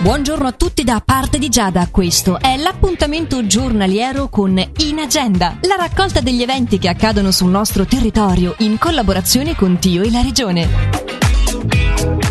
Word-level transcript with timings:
Buongiorno 0.00 0.46
a 0.46 0.52
tutti 0.52 0.84
da 0.84 1.02
parte 1.04 1.38
di 1.38 1.48
Giada, 1.48 1.88
questo 1.90 2.38
è 2.38 2.56
l'appuntamento 2.56 3.44
giornaliero 3.46 4.28
con 4.28 4.56
In 4.56 4.98
Agenda, 5.00 5.58
la 5.62 5.74
raccolta 5.74 6.20
degli 6.20 6.40
eventi 6.40 6.78
che 6.78 6.88
accadono 6.88 7.32
sul 7.32 7.50
nostro 7.50 7.84
territorio 7.84 8.54
in 8.58 8.78
collaborazione 8.78 9.56
con 9.56 9.78
Tio 9.80 10.02
e 10.02 10.10
la 10.12 10.22
Regione. 10.22 10.68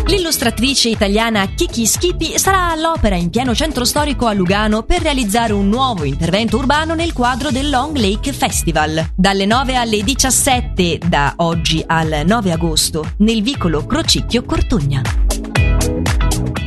L'illustratrice 0.06 0.88
italiana 0.88 1.46
Kiki 1.46 1.84
Schippi 1.84 2.38
sarà 2.38 2.70
all'opera 2.70 3.16
in 3.16 3.28
pieno 3.28 3.54
centro 3.54 3.84
storico 3.84 4.24
a 4.24 4.32
Lugano 4.32 4.82
per 4.82 5.02
realizzare 5.02 5.52
un 5.52 5.68
nuovo 5.68 6.04
intervento 6.04 6.56
urbano 6.56 6.94
nel 6.94 7.12
quadro 7.12 7.50
del 7.50 7.68
Long 7.68 7.94
Lake 7.96 8.32
Festival. 8.32 9.10
Dalle 9.14 9.44
9 9.44 9.74
alle 9.74 10.02
17, 10.02 11.00
da 11.06 11.34
oggi 11.36 11.84
al 11.86 12.22
9 12.24 12.50
agosto, 12.50 13.12
nel 13.18 13.42
vicolo 13.42 13.84
Crocicchio 13.84 14.42
Cortogna. 14.44 15.27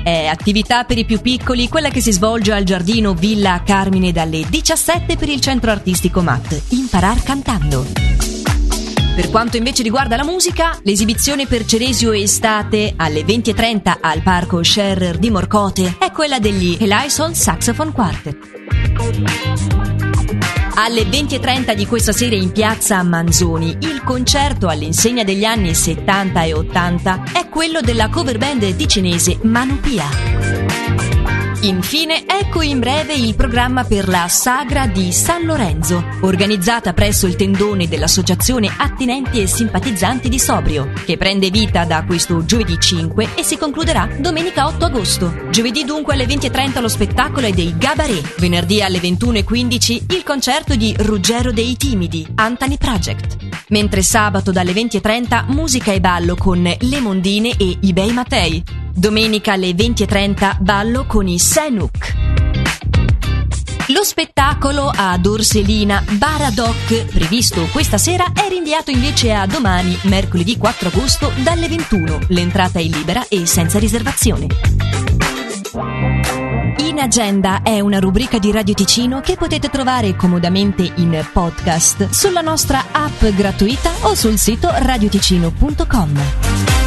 È 0.04 0.25
attività 0.25 0.83
per 0.83 0.97
i 0.97 1.05
più 1.05 1.21
piccoli 1.21 1.69
quella 1.69 1.89
che 1.89 2.01
si 2.01 2.11
svolge 2.11 2.54
al 2.54 2.64
giardino 2.64 3.14
Villa 3.14 3.61
Carmine 3.64 4.11
dalle 4.11 4.43
17 4.50 5.15
per 5.15 5.29
il 5.29 5.39
centro 5.39 5.69
artistico 5.69 6.21
MAT. 6.21 6.59
Imparar 6.69 7.21
cantando. 7.21 7.86
Per 9.15 9.29
quanto 9.29 9.57
invece 9.57 9.83
riguarda 9.83 10.15
la 10.15 10.23
musica, 10.23 10.75
l'esibizione 10.83 11.45
per 11.45 11.65
Ceresio 11.65 12.14
Estate 12.14 12.93
alle 12.95 13.21
20.30 13.21 13.97
al 14.01 14.23
Parco 14.23 14.64
Scherrer 14.64 15.19
di 15.19 15.29
Morcote 15.29 15.97
è 16.00 16.11
quella 16.11 16.39
degli 16.39 16.78
Elyson 16.79 17.36
Saxophone 17.36 17.92
Quartet. 17.92 20.00
Alle 20.74 21.04
20.30 21.04 21.74
di 21.74 21.86
questa 21.86 22.11
sera 22.11 22.36
in 22.36 22.52
piazza 22.52 23.04
Manzoni, 23.04 23.78
il 23.82 24.02
concerto 24.04 24.68
all'insegna 24.68 25.24
degli 25.24 25.43
anni 25.43 25.74
70 25.74 26.43
e 26.43 26.54
80 26.54 27.24
è 27.34 27.50
quello 27.50 27.82
della 27.82 28.10
cover 28.10 28.38
band 28.38 28.76
ticinese 28.76 29.38
Manupia. 29.43 30.61
Infine, 31.64 32.23
ecco 32.25 32.64
in 32.64 32.80
breve 32.80 33.14
il 33.14 33.36
programma 33.36 33.84
per 33.84 34.08
la 34.08 34.28
Sagra 34.28 34.88
di 34.88 35.12
San 35.12 35.45
Lorenzo, 35.45 36.04
organizzata 36.22 36.92
presso 36.94 37.28
il 37.28 37.36
tendone 37.36 37.88
dell'Associazione 37.88 38.67
Attinenti 38.76 39.40
e 39.40 39.45
Simpatizzanti 39.45 40.28
di 40.28 40.39
Sobrio, 40.39 40.92
che 41.06 41.17
prende 41.17 41.52
vita 41.52 41.86
da 41.86 42.04
questo 42.04 42.45
giovedì 42.45 42.80
5 42.80 43.36
e 43.36 43.44
si 43.44 43.58
concluderà 43.58 44.09
domenica 44.17 44.66
8 44.66 44.86
agosto. 44.86 45.50
Giovedì 45.52 45.84
dunque 45.84 46.16
alle 46.16 46.26
20.30 46.26 46.82
lo 46.82 46.88
spettacolo 46.88 47.45
è 47.45 47.52
dei 47.52 47.76
Gabaret, 47.78 48.39
venerdì 48.39 48.82
alle 48.82 48.98
21.15 48.98 50.16
il 50.16 50.23
concerto 50.23 50.76
di 50.76 50.95
Ruggero 50.98 51.52
dei 51.52 51.78
Timidi, 51.78 52.26
Anthony 52.36 52.78
Project. 52.78 53.38
Mentre 53.67 54.02
sabato 54.02 54.52
dalle 54.52 54.72
20.30 54.72 55.45
musica 55.52 55.92
e 55.92 56.00
ballo 56.00 56.36
con 56.36 56.64
Le 56.64 57.00
Mondine 57.00 57.56
e 57.56 57.78
i 57.82 57.94
Bei 57.94 58.12
Matei. 58.14 58.81
Domenica 58.94 59.53
alle 59.53 59.72
20.30 59.72 60.58
ballo 60.59 61.06
con 61.06 61.28
i 61.28 61.39
Senuk. 61.39 62.16
Lo 63.88 64.03
spettacolo 64.03 64.92
ad 64.94 65.25
Orselina 65.25 66.03
Baradoc, 66.11 67.06
previsto 67.06 67.67
questa 67.72 67.98
sera, 67.98 68.31
è 68.33 68.48
rinviato 68.48 68.92
invece 68.92 69.33
a 69.33 69.45
domani, 69.45 69.98
mercoledì 70.03 70.58
4 70.58 70.89
agosto, 70.89 71.31
dalle 71.44 71.67
21. 71.67 72.20
L'entrata 72.28 72.80
è 72.80 72.83
libera 72.83 73.25
e 73.28 73.45
senza 73.45 73.80
riservazione. 73.80 74.48
In 76.78 77.00
Agenda 77.00 77.61
è 77.64 77.80
una 77.80 78.00
rubrica 78.00 78.39
di 78.39 78.52
Radio 78.52 78.73
Ticino 78.73 79.22
che 79.22 79.36
potete 79.36 79.70
trovare 79.70 80.16
comodamente 80.16 80.89
in 80.95 81.26
podcast 81.31 82.09
sulla 82.09 82.42
nostra 82.42 82.86
app 82.92 83.26
gratuita 83.26 83.92
o 84.02 84.16
sul 84.16 84.38
sito 84.38 84.70
radioticino.com. 84.72 86.81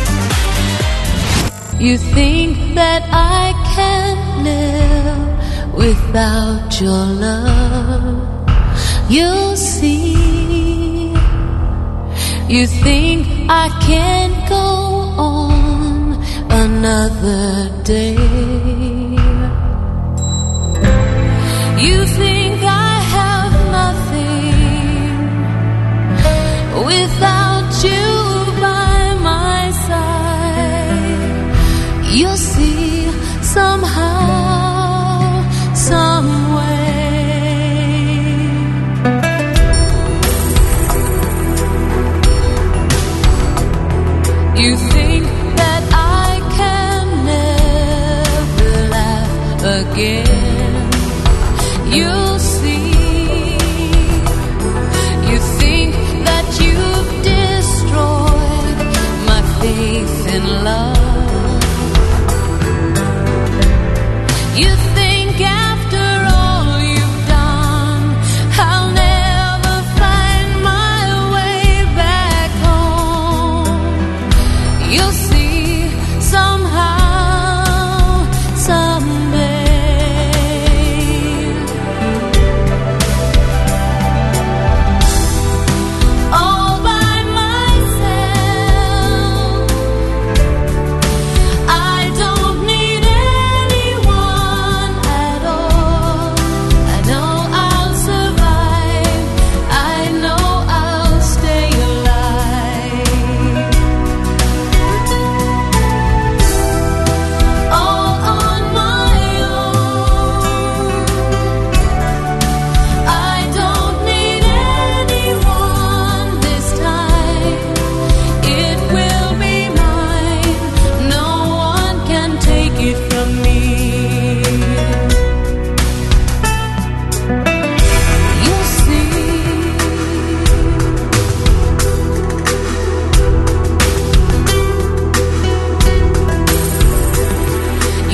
You 1.84 1.98
think 1.98 2.56
that 2.76 3.02
I 3.12 3.52
can 3.76 4.16
live 4.42 5.74
without 5.74 6.80
your 6.80 7.04
love. 7.26 8.24
You'll 9.10 9.54
see. 9.54 11.12
You 12.48 12.66
think 12.66 13.26
I 13.50 13.68
can't 13.86 14.48
go 14.48 14.64
on 15.18 16.14
another 16.48 17.68
day. 17.82 18.93
You'll 32.14 32.36
see 32.36 33.10
somehow, 33.42 34.94
some 35.74 36.54
way. 36.54 36.94
You 44.62 44.76
think 44.76 45.24
that 45.56 45.82
I 45.92 46.40
can 46.58 47.04
never 47.32 48.70
laugh 48.94 49.64
again. 49.82 50.90
You'll 51.92 52.23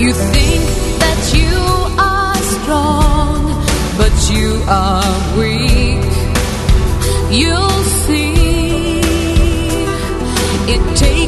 You 0.00 0.14
think 0.14 0.64
that 0.99 1.20
you 1.37 1.61
are 2.00 2.35
strong, 2.56 3.37
but 3.99 4.17
you 4.32 4.62
are 4.67 5.05
weak. 5.38 6.08
You'll 7.31 7.85
see. 8.06 9.00
It 10.73 10.97
takes 10.97 11.20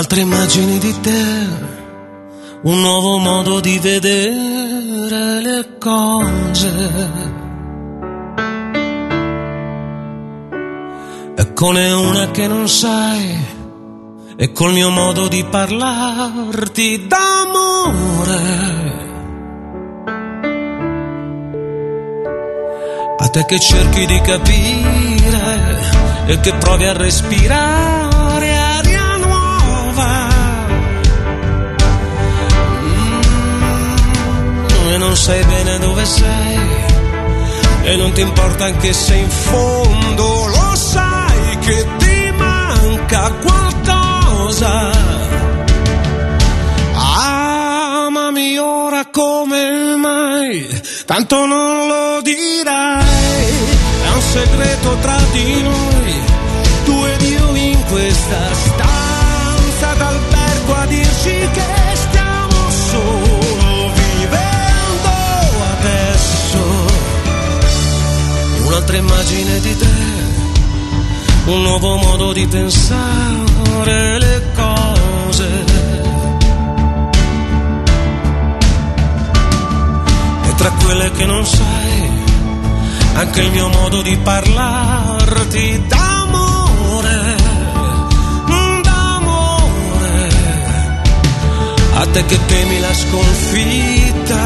Un'altra 0.00 0.20
immagine 0.22 0.78
di 0.78 0.98
te, 1.02 1.46
un 2.62 2.80
nuovo 2.80 3.18
modo 3.18 3.60
di 3.60 3.78
vedere 3.80 5.42
le 5.42 5.76
cose. 5.78 6.72
Eccone 11.36 11.92
una 11.92 12.30
che 12.30 12.48
non 12.48 12.66
sai, 12.66 13.44
e 14.36 14.52
col 14.52 14.72
mio 14.72 14.88
modo 14.88 15.28
di 15.28 15.44
parlarti 15.44 17.06
d'amore. 17.06 18.38
A 23.18 23.28
te 23.28 23.44
che 23.44 23.58
cerchi 23.58 24.06
di 24.06 24.20
capire 24.22 25.78
e 26.24 26.40
che 26.40 26.54
provi 26.54 26.86
a 26.86 26.94
respirare 26.94 28.09
sai 35.20 35.44
bene 35.44 35.78
dove 35.78 36.04
sei. 36.06 36.58
E 37.82 37.96
non 37.96 38.10
ti 38.12 38.22
importa 38.22 38.64
anche 38.64 38.92
se 38.92 39.14
in 39.14 39.28
fondo 39.28 40.46
lo 40.46 40.74
sai 40.74 41.58
che 41.58 41.86
ti 41.98 42.32
manca 42.36 43.30
qualcosa. 43.42 44.90
Amami 46.94 48.58
ora 48.58 49.04
come 49.10 49.94
mai, 49.96 50.66
tanto 51.04 51.44
non 51.44 51.86
lo 51.86 52.22
dirai, 52.22 53.46
è 54.04 54.08
un 54.14 54.22
segreto 54.22 54.96
tra 55.02 55.18
di 55.32 55.62
noi, 55.62 55.99
nuovo 71.70 71.96
modo 71.98 72.32
di 72.32 72.44
pensare 72.48 74.18
le 74.18 74.42
cose. 74.56 75.48
E 80.48 80.54
tra 80.56 80.70
quelle 80.82 81.12
che 81.12 81.26
non 81.26 81.46
sai, 81.46 82.10
anche 83.14 83.40
il 83.42 83.50
mio 83.52 83.68
modo 83.68 84.02
di 84.02 84.16
parlarti 84.16 85.86
d'amore, 85.86 87.36
d'amore. 88.82 90.28
A 91.94 92.06
te 92.06 92.24
che 92.24 92.38
temi 92.46 92.80
la 92.80 92.94
sconfitta, 92.94 94.42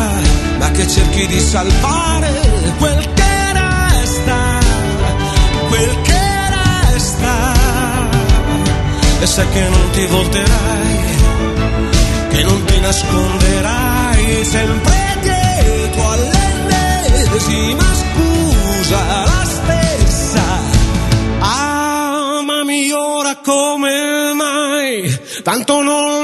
ma 0.58 0.70
che 0.72 0.86
cerchi 0.86 1.26
di 1.26 1.40
salvare 1.40 2.32
quel 2.76 3.12
che 3.14 3.52
resta, 3.52 4.58
quel 5.68 6.02
che 6.02 6.13
E 9.20 9.26
sai 9.26 9.48
che 9.48 9.68
non 9.68 9.90
ti 9.92 10.06
volterai, 10.06 10.98
che 12.30 12.42
non 12.42 12.64
ti 12.64 12.80
nasconderai 12.80 14.44
sempre 14.44 15.18
dietro 15.22 16.10
all'ennesima 16.10 17.84
scusa, 18.02 19.24
la 19.24 19.44
stessa. 19.44 20.42
Amami 21.38 22.92
ora 22.92 23.36
come 23.42 24.32
mai, 24.34 25.20
tanto 25.42 25.80
non 25.82 26.23